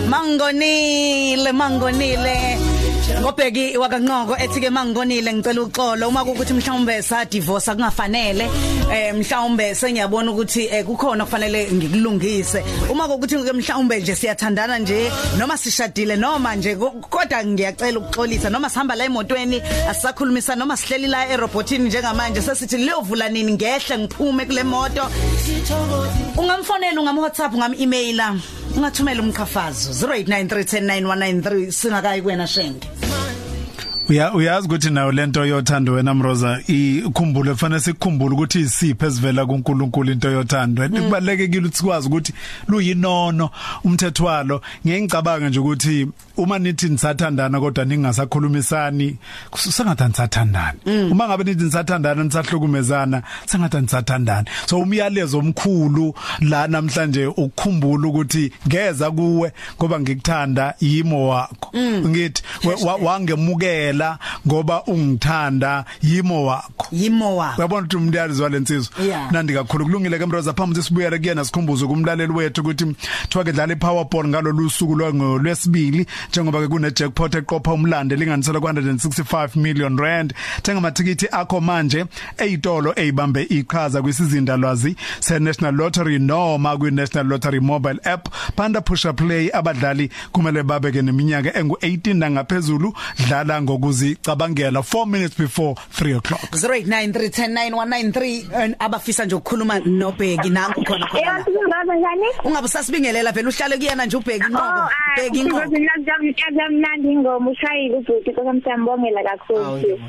Mangonile 0.09 1.51
mangonile 1.53 1.53
mangonile 1.53 2.35
ngobheki 3.21 3.77
wakanqoko 3.77 4.35
ethi 4.37 4.59
ke 4.61 4.69
mangonile 4.69 5.33
ngicela 5.33 5.61
uxolo. 5.61 6.07
Uma 6.07 6.23
ukuthi 6.23 6.53
mhlawumbe 6.53 7.01
sa 7.01 7.25
divorce 7.25 7.71
kungafanele 7.75 8.49
eh 8.93 9.13
mhlawumbe 9.13 9.75
sengiyabona 9.75 10.31
ukuthi 10.31 10.65
eh, 10.71 10.85
kukhona 10.85 11.25
kufanele 11.25 11.67
ngikulungise. 11.71 12.63
Uma 12.89 13.07
ukuthi 13.07 13.35
ke 13.43 13.53
mhlawumbe 13.53 13.99
nje 13.99 14.15
siyathandana 14.15 14.79
nje 14.79 15.11
noma 15.37 15.57
sishadile 15.57 16.15
noma 16.15 16.55
nje 16.55 16.75
ko- 16.75 16.91
kodwa 17.09 17.43
ngiyacela 17.45 17.99
ukuxolisa 17.99 18.49
noma 18.49 18.69
sihamba 18.69 18.95
la 18.95 19.05
emotweni 19.05 19.61
asisakhulumisa 19.89 20.55
noma 20.55 20.77
sihleli 20.77 21.07
la 21.07 21.27
erobotini 21.29 21.87
njengamanje 21.89 22.41
sesithi 22.41 22.77
liyovula 22.77 23.29
nini? 23.29 23.53
Ngehle 23.53 23.97
ngiphume 23.97 24.45
kule 24.45 24.63
moto. 24.63 25.09
Ungamfonela 26.37 27.01
ungam 27.01 27.17
WhatsApp 27.17 27.53
ungam 27.53 27.73
emaila 27.73 28.35
ungathumela 28.77 29.21
umqhafazo 29.21 30.07
0893109193 30.07 31.71
singakayi 31.71 32.21
kuwena 32.21 32.47
shenge. 32.47 32.87
My 33.01 33.28
uya 34.09 34.33
uyazi 34.33 34.67
ukuthi 34.67 34.89
nayo 34.89 35.11
lento 35.11 35.45
yothando 35.45 35.93
wena 35.93 36.13
Mroza 36.13 36.59
ikhumbule 36.67 37.51
kufanele 37.51 37.81
sikukhumbule 37.81 38.33
ukuthi 38.35 38.59
isiphe 38.59 39.05
esivela 39.07 39.45
kuNkulunkulu 39.45 40.11
into 40.11 40.29
yothando. 40.31 40.89
Kubalekekile 40.89 41.59
ukuthi 41.59 41.77
sikwazi 41.77 42.07
ukuthi 42.07 42.33
luyinono 42.67 43.49
umthetho 43.83 44.25
walo. 44.25 44.61
Ngiyengicabanga 44.85 45.49
nje 45.49 45.59
ukuthi 45.59 46.07
uma 46.37 46.59
nithi 46.59 46.89
nisathandana 46.89 47.59
kodwa 47.59 47.85
ningasakhulumisani 47.85 49.17
sengathi 49.57 50.03
nisathandana 50.03 50.73
uma 51.11 51.27
ngabe 51.27 51.43
nithi 51.43 51.63
nisathandana 51.63 52.23
nisahlukumezana 52.23 53.23
sengathi 53.45 53.77
nisathandana 53.77 54.45
so 54.65 54.79
umyalezo 54.79 55.39
omkhulu 55.39 56.13
la 56.41 56.67
namhlanje 56.67 57.25
ukukhumbula 57.25 58.07
ukuthi 58.07 58.51
ngeza 58.67 59.11
kuwe 59.11 59.51
ngoba 59.77 59.99
ngikuthanda 59.99 60.73
yimo 60.79 61.29
wakho. 61.29 61.71
Ngithi 61.77 62.43
wa- 62.63 62.95
wangemukela 63.99 64.17
ngoba 64.47 64.83
ungithanda 64.83 65.85
yimo 66.01 66.45
wakho. 66.45 66.87
Yimo 66.91 67.35
wakho. 67.35 67.57
Uyabona 67.57 67.81
ukuthi 67.81 67.97
umntazi 67.97 68.41
walensizwa 68.41 68.93
nandi 69.31 69.53
kakhulu. 69.53 69.85
Kulungile 69.85 70.19
ke 70.19 70.25
mroza 70.25 70.53
phambi 70.53 70.83
sibuyele 70.83 71.19
kuyena 71.19 71.45
sikhumbuze 71.45 71.85
kumlaleli 71.85 72.33
wethu 72.33 72.61
ukuthi 72.61 72.85
kuthiwa 72.85 73.43
ke 73.43 73.51
dlala 73.51 73.73
iPowerball 73.73 74.27
ngalolu 74.27 74.69
suku 74.69 74.95
lwesibili 74.95 76.05
njengoba 76.29 76.61
ke 76.61 76.67
kune 76.67 76.91
jackpot 76.91 77.35
eqopha 77.35 77.73
umlando 77.73 78.15
elinganisela 78.15 78.59
ku165 78.59 79.55
million 79.55 79.97
rand. 79.97 80.33
Thenga 80.63 80.77
amathikithi 80.77 81.27
akho 81.31 81.61
manje 81.61 82.05
eyitolo 82.37 82.93
ezibambe 82.95 83.43
iqhaza 83.43 84.01
kwisizinda 84.01 84.57
lwazi 84.57 84.95
se 85.19 85.39
National 85.39 85.75
Lottery 85.75 86.19
noma 86.19 86.77
kwi 86.77 86.91
National 86.91 87.27
Lottery 87.27 87.59
mobile 87.59 87.99
app. 88.03 88.29
Panda 88.55 88.81
pusha 88.81 89.13
play 89.13 89.49
abadlali 89.53 90.09
kumele 90.31 90.63
babeke 90.63 91.01
neminyaka 91.01 91.49
engu18 91.49 92.13
nangaphezulu 92.13 92.93
dlala 93.27 93.59
ngokuzicabangela 93.89 94.79
4 94.79 95.05
minutes 95.05 95.37
before 95.37 95.75
3 95.91 96.15
o'clock 96.17 96.41
0893109193 96.51 98.75
abafisa 98.79 99.25
nje 99.25 99.35
ukukhuluma 99.35 99.79
nobheki 99.79 100.49
nanku 100.49 100.83
khona 100.83 101.07
khona 101.07 101.25
la. 101.25 101.37
Yasizungaza 101.37 101.95
njani? 101.95 102.25
ungabe 102.43 102.65
usasibingelela 102.65 103.31
vele 103.31 103.47
uhlale 103.47 103.77
kuyena 103.77 104.05
nje 104.05 104.17
ubheki 104.17 104.45
Oh, 104.45 104.49
inqoko 104.49 104.89
bheki 105.15 105.39
inqoko 105.39 105.63
inqoko. 105.63 105.79
Mnandi 106.71 107.11
ingoma 107.11 107.51
ushayile 107.51 107.95
ubhuti 107.97 108.33
kokamsambongela 108.33 109.23
kakhulu. 109.23 109.99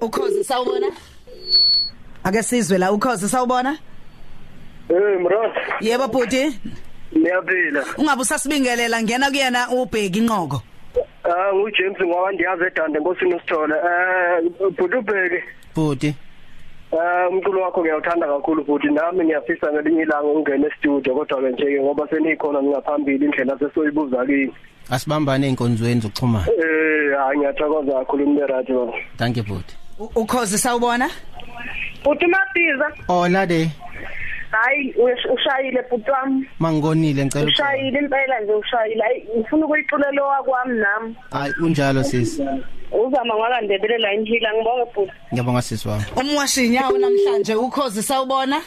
ukhozi 0.00 0.44
sawubona 0.44 0.86
ake 2.24 2.42
sizwe 2.42 2.78
la 2.78 2.92
ukhozi 2.92 3.28
sawubona 3.28 3.78
Eh 4.88 5.20
mrot, 5.20 5.52
yebo 5.80 6.08
bhuti 6.08 6.60
niyaphila. 7.14 7.84
ungabe 7.98 8.22
usasibingelela 8.22 9.02
ngena 9.02 9.30
kuyena 9.30 9.68
ubheki 9.70 10.18
inqoko. 10.18 10.62
Ah 11.24 11.54
ngu 11.54 11.70
James 11.70 12.00
ngoba 12.02 12.32
ndiyazi 12.32 12.64
edande 12.64 12.98
nkosini 12.98 13.34
usithole. 13.34 13.74
Eh 13.74 14.50
Bhutubheke, 14.76 15.42
bhuti. 15.74 16.06
Eh 16.92 17.28
umculo 17.30 17.62
wakho 17.62 17.80
ngiyawuthanda 17.80 18.26
kakhulu 18.26 18.64
futhi. 18.64 18.86
Nami 18.88 19.24
ngiyafisa 19.24 19.72
ngelinye 19.72 20.02
ilanga 20.02 20.28
ungene 20.28 20.66
e-studio 20.66 21.14
kodwa 21.14 21.40
ke 21.42 21.50
nje 21.50 21.80
ngoba 21.80 22.08
senikhona 22.08 22.60
ningaphambili 22.62 23.24
indlela 23.24 23.58
sesoyibuza 23.58 24.26
kini. 24.26 24.52
asibambane 24.90 25.46
einkonzweni 25.46 26.00
zokuxhumana. 26.00 26.46
Eh 26.52 27.16
hayi 27.18 27.38
ngiyathokoza 27.38 27.92
kakhulu 27.92 28.24
umnerathi 28.24 28.72
baba. 28.72 28.92
thank 29.16 29.36
you 29.36 29.42
bhuti. 29.44 29.76
U- 29.98 30.10
ukhozi 30.20 30.58
sawubona? 30.58 31.08
Uthi 32.04 32.26
mabiza, 32.26 32.86
ola 33.08 33.46
de. 33.46 33.70
Hayi 34.52 34.92
ush- 34.92 35.30
ushayile 35.34 35.82
bhuti 35.90 36.10
wami. 36.10 36.46
mangonile 36.58 37.24
ngicela 37.24 37.44
uxolo. 37.44 37.68
Ushayile 37.68 37.98
impela 37.98 38.40
nje 38.40 38.52
ushayile. 38.52 39.02
Hayi 39.02 39.18
ngifuna 39.38 39.66
ukuyiculela 39.66 40.22
owakwami 40.24 40.74
nami. 40.78 41.16
hayi 41.30 41.52
unjalo 41.62 42.04
sisi 42.04 42.42
Uzama 42.92 43.34
ngakandebele 43.34 43.98
la 43.98 44.14
inhila 44.14 44.48
ngibonge 44.54 44.84
bhuti. 44.94 45.12
ngiyabonga 45.32 45.62
sisi 45.62 45.88
wami 45.88 46.04
umwashinyawo 46.20 46.98
namhlanje 46.98 47.54
ukhozi 47.54 48.02
sawubona 48.02 48.60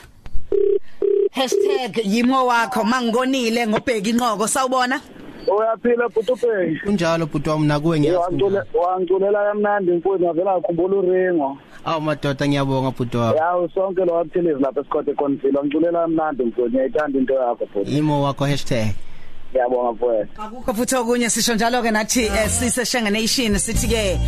#yimo 2.03 2.45
wakho 2.47 2.83
mangonile 2.83 3.67
ngobheki 3.67 4.09
inqoko 4.09 4.47
sawubona 4.47 4.99
Uyaphila 5.47 6.09
Bhutubheke. 6.09 6.89
unjalo 6.89 7.25
bhuti 7.25 7.49
wami 7.49 7.67
nakuwe 7.67 7.99
ngiyazi 7.99 8.43
wangiculela 8.73 9.43
kamnandi 9.43 9.91
mfowethu 9.91 10.23
ngavela 10.25 10.51
ngakhumbula 10.57 10.95
uringo. 10.97 11.57
awu 11.85 12.01
madoda 12.01 12.47
ngiyabonga 12.47 12.91
bhuti 12.91 13.17
wami 13.17 13.37
Yawu 13.37 13.69
sonke 13.69 14.05
lo 14.05 14.13
waphilizi 14.13 14.61
lapha 14.61 14.79
esikhote 14.81 15.13
konfilo 15.13 15.63
ngiculela 15.63 16.01
kamnandi 16.01 16.43
mfowethu 16.43 16.69
ngiyayithanda 16.71 17.19
into 17.19 17.33
yakho 17.33 17.65
futhi. 17.73 17.97
imo 17.97 18.23
wakho 18.23 18.45
hashtag 18.45 18.87
Ngiyabonga 19.51 19.91
mfowethu. 19.91 20.41
akukho 20.41 20.73
futhi 20.73 20.95
okunye 20.95 21.29
sisho 21.29 21.55
njalo 21.55 21.81
ke 21.81 21.91
nathi 21.91 22.21
eh, 22.25 22.49
sise 22.49 22.85
Shenga 22.85 23.09
Nation 23.09 23.57
sithi 23.57 23.87
ke 23.87 24.19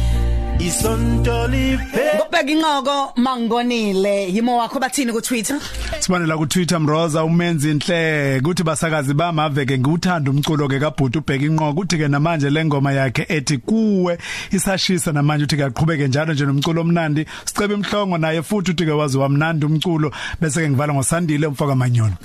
Isonto 0.59 1.47
lipe 1.47 2.01
ngobheki 2.15 2.51
inqoko 2.51 3.11
mangonile 3.15 4.27
yimo 4.33 4.57
wakho 4.57 4.79
bathini 4.79 5.11
ku 5.13 5.21
Twitter 5.21 5.59
Sibanela 5.99 6.37
ku 6.37 6.45
Twitter 6.45 6.79
Mroza 6.79 7.23
umenzi 7.23 7.71
inhle 7.71 8.41
kuthi 8.41 8.63
basakazi 8.63 9.13
bamaveke 9.13 9.77
ngiwuthanda 9.77 10.31
umculo 10.31 10.67
ke 10.67 10.79
kaBhuti 10.79 11.17
ubheka 11.19 11.45
inqoko 11.45 11.79
uthi 11.81 11.97
ke 11.97 12.07
namanje 12.07 12.49
lengoma 12.49 12.91
yakhe 12.91 13.25
ethi 13.29 13.57
kuwe 13.57 14.17
isashisa 14.51 15.11
namanje 15.11 15.43
uthi 15.45 15.55
kuyaqhubeke 15.55 16.07
njalo 16.07 16.33
nje 16.33 16.45
nomculo 16.45 16.81
omnandi. 16.81 17.25
Sicebe 17.45 17.73
imhlongo 17.73 18.17
naye 18.17 18.41
futhi 18.43 18.71
uthi 18.71 18.85
ke 18.85 18.91
wazi 18.91 19.17
wamnandi 19.17 19.65
umculo 19.65 20.11
bese 20.41 20.61
ke 20.61 20.69
ngivala 20.69 20.93
ngosandile 20.93 21.47
umfaka 21.47 21.75
manyoni 21.75 22.15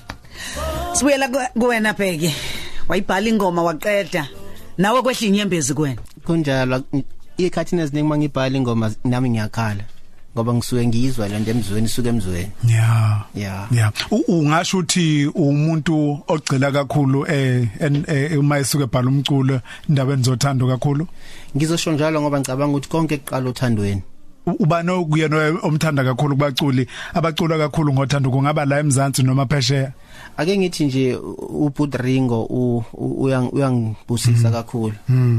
sibuyela 0.94 1.28
ku- 1.28 1.60
kuwena 1.60 1.92
bheki 1.92 2.34
wayibhala 2.88 3.28
ingoma 3.28 3.62
waqeda. 3.62 4.28
Nawe 4.78 5.02
kwehla 5.02 5.26
inyembezi 5.28 5.74
kuwena. 5.74 6.00
Kunjalo 6.24 6.82
ikhathini 7.36 7.82
eziningi 7.82 8.08
mangibhala 8.08 8.56
ingoma 8.58 8.92
nami 9.04 9.30
ngiyakhala 9.30 9.84
ngoba 10.34 10.54
ngisuke 10.54 10.86
ngiyizwa 10.86 11.28
lento 11.28 11.50
emzweni 11.50 11.86
isuke 11.86 12.08
emzweni. 12.08 12.50
Yeah 12.68 13.24
yeah 13.34 13.68
yeah 13.72 13.92
U- 14.10 14.24
ungasho 14.28 14.78
uthi 14.78 15.26
umuntu 15.26 16.18
ogcila 16.28 16.72
kakhulu 16.72 17.26
eh 17.28 17.68
en- 17.80 18.04
eh, 18.08 18.38
uma 18.40 18.58
esuke 18.58 18.84
ebhala 18.84 19.08
umculo 19.08 19.60
indaba 19.88 20.12
enizothanda 20.12 20.66
kakhulu? 20.66 21.06
Ngizosho 21.56 21.92
njalo 21.92 22.20
ngoba 22.20 22.40
ngicabanga 22.40 22.72
ukuthi 22.76 22.88
konke 22.88 23.16
kuqala 23.18 23.50
uthandweni 23.50 24.02
U- 24.46 24.56
ubani 24.58 24.90
okuyena 24.90 25.54
omthanda 25.62 26.04
kakhulu 26.04 26.34
kubaculi 26.36 26.86
abacula 27.14 27.58
kakhulu 27.58 27.92
ngothando 27.92 28.30
kungaba 28.30 28.64
la 28.64 28.78
eMzansi 28.80 29.22
noma 29.22 29.46
phesheya? 29.46 29.92
Ake 30.36 30.58
ngithi 30.58 30.84
nje 30.84 31.16
uBudringo 31.16 32.44
uyangibusisa 33.52 34.50
kakhulu. 34.50 34.94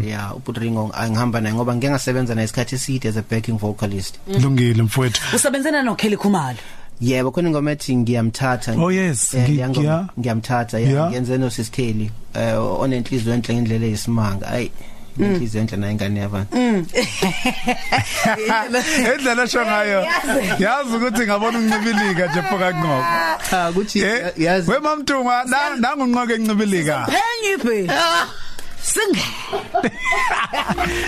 Yeah 0.06 0.36
uBudringo 0.36 0.92
angihamba 0.94 1.42
naye 1.42 1.56
ngoba 1.56 1.76
ngeke 1.76 1.90
ngasebenza 1.90 2.36
naye 2.36 2.46
isikhathi 2.46 2.76
eside 2.76 3.06
as 3.10 3.18
a 3.18 3.22
backing 3.22 3.58
vocalist. 3.60 4.20
Kulungile 4.34 4.84
mfowethu. 4.84 5.22
Usebenzena 5.36 5.84
no 5.84 5.96
Kelly 5.96 6.18
Khumalo? 6.18 6.58
Yebo 7.02 7.32
khona 7.32 7.50
ingoma 7.50 7.72
ethi 7.72 7.96
ngiyamthatha. 7.96 8.76
Oh, 8.78 8.92
yes. 8.92 9.34
Eh, 9.34 9.44
Ngi- 9.44 9.56
leya 9.56 9.70
ngoma, 9.70 9.82
ngiya- 9.84 10.08
ngiyamthatha 10.20 10.80
Yeah. 10.80 10.92
yeah 10.94 11.12
ngenze 11.12 11.38
no 11.38 11.50
Siskeli 11.50 12.12
eh 12.36 12.56
onenhliziyo 12.80 13.34
enhle 13.36 13.54
ngendlela 13.56 13.86
eyisimanga 13.86 14.48
ayi. 14.48 14.72
Inhliziyo 15.20 15.64
enhle 15.64 15.78
naye 15.78 15.94
ingane 15.94 16.20
yabani 16.20 16.48
endlela 19.14 19.44
esho 19.44 19.66
ngayo 19.66 20.06
yazi. 20.60 20.96
Ukuthi 20.96 21.26
ngabona 21.26 21.60
uncibilika 21.60 22.28
nje 22.28 22.42
foka 22.42 22.74
kunqoko 22.74 23.06
cha 23.50 23.70
ukuthi 23.70 24.02
eh 24.02 24.34
yazi. 24.38 24.72
we 24.72 24.80
mamthunga 24.80 25.44
nangu 25.80 26.04
unqoko 26.04 26.34
encibilika 26.34 27.06
Phenyi 27.06 27.58
phe 27.64 27.88
singe. 28.82 29.22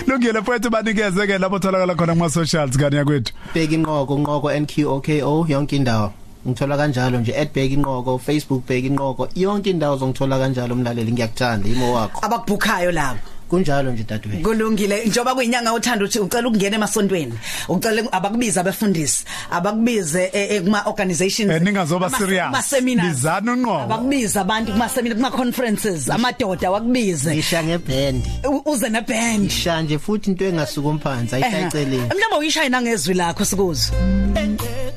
Lungile 0.06 0.40
mfowethu 0.40 0.70
banikeze 0.70 1.26
ke 1.26 1.38
lapho 1.38 1.58
tholakala 1.58 1.94
khona 1.94 2.12
kuma 2.12 2.30
socials 2.30 2.76
kanye 2.76 3.04
kwethu 3.04 3.32
bheka 3.54 3.74
inqoko 3.74 4.18
nqoko 4.18 4.50
NQOKO 4.60 5.46
yonke 5.48 5.76
indawo. 5.76 6.12
Ngithola 6.48 6.76
kanjalo 6.76 7.20
nje 7.20 7.32
@bheka 7.32 7.74
inqoko 7.74 8.18
Facebook 8.18 8.66
bheka 8.66 8.86
inqoko 8.86 9.28
yonke 9.34 9.70
indawo 9.70 9.96
zongithola 9.96 10.38
kanjalo 10.38 10.74
umlaleli 10.74 11.12
ngiyakuthanda 11.12 11.68
imo 11.68 11.94
wakho. 11.94 12.26
Abakubhukayo 12.26 12.92
labo. 12.92 13.18
Kunjalo 13.50 13.92
nje 13.92 14.04
dadewethu. 14.08 14.42
Kulungile. 14.42 15.04
Njoba 15.04 15.34
kuyinyanga 15.34 15.72
uthanda 15.74 16.04
ukuthi 16.04 16.18
ucela 16.20 16.48
ukungena 16.48 16.76
emasontweni 16.76 17.32
ucela 17.68 18.12
abakubiza 18.12 18.60
abafundisi 18.60 19.24
abakubize 19.50 20.30
eh, 20.32 20.50
eh, 20.50 20.62
kuma 20.62 20.82
organizations 20.86 21.50
Eh, 21.52 21.62
ningazoba 21.62 22.10
serious. 22.10 22.46
kuma 22.46 22.62
seminars 22.62 23.08
Bizana 23.14 23.52
unqobo. 23.52 23.82
abakubiza 23.82 24.40
abantu 24.40 24.72
kuma 24.72 24.88
seminars 24.88 25.16
kuma 25.20 25.30
conferences 25.30 26.10
amadoda 26.10 26.70
wakubize. 26.70 27.34
Ngisha 27.34 27.62
ngeband 27.64 28.22
U- 28.44 28.62
uze 28.72 28.88
ne 28.88 29.00
band 29.00 29.40
ngisha 29.44 29.82
nje 29.82 29.98
futhi 29.98 30.30
into 30.30 30.44
engasuka 30.44 30.88
umphansi 30.88 31.34
ayishayiceleni 31.34 31.96
mhlawumbe 31.96 32.36
uyishaya 32.38 32.68
nangezwi 32.68 33.14
lakho 33.14 33.44
sikuzo 33.44 33.92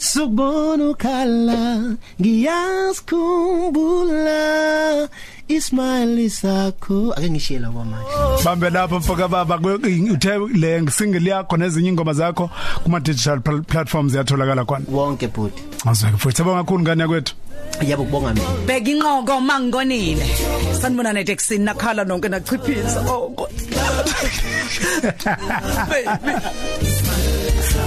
akungijabuli 0.00 0.02
Subona 0.02 0.88
ukhala 0.90 1.82
ngiyasikhumbula 2.20 5.08
ismile 5.48 6.30
sakho. 6.30 7.12
Ake 7.16 7.30
ngishila 7.30 7.70
kwamanje 7.70 8.06
bambe 8.44 8.70
lapho 8.70 8.98
mfoka 8.98 9.28
baba 9.28 9.56
kwe- 9.58 10.10
uthe 10.12 10.38
le 10.58 10.90
single 10.90 11.30
yakho 11.30 11.56
nezinye 11.56 11.88
ingoma 11.88 12.12
zakho 12.12 12.50
kuma 12.84 13.00
digital 13.00 13.38
pl- 13.40 13.62
platforms 13.62 14.14
yatholakala 14.14 14.64
khona 14.64 14.84
wonke 14.90 15.26
bhuti. 15.28 15.62
Awuzeke 15.84 16.16
futhi. 16.16 16.36
Sabonga 16.36 16.62
kakhulu 16.64 16.82
ngane 16.82 17.06
kwethu 17.06 17.34
yabo 17.86 18.04
kubonga 18.04 18.34
mina. 18.34 18.46
Bheka 18.66 18.90
inqoko 18.90 19.40
mangonile. 19.40 20.26
Sanibona 20.80 21.12
net 21.12 21.28
eksini 21.28 21.64
nakhala 21.64 22.04
nonke 22.04 22.28
nachiphisa 22.28 23.00
oh 23.08 23.28
God. 23.36 23.50
baby 25.90 26.32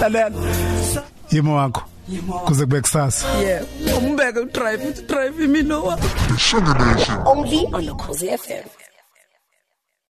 lalela. 0.00 1.02
Yimo 1.32 1.56
wakho. 1.56 1.82
Kuze 2.46 2.64
kube 2.64 2.80
kusasa. 2.80 3.26
Yeah. 3.38 3.64
Umbeke 3.98 4.38
udrive 4.40 4.84
uthi 4.88 5.02
drive 5.02 5.44
imino 5.44 5.82
wa 5.82 5.98
Only 7.26 7.66
on 7.72 7.88
Ukhosi 7.90 8.26
FM. 8.38 8.64